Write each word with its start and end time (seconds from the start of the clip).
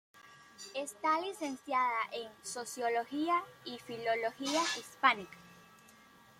Está 0.73 1.21
licenciada 1.21 1.93
en 2.11 2.27
Sociología 2.43 3.43
y 3.65 3.73
en 3.73 3.77
Filología 3.77 4.63
Hispánica. 4.79 5.37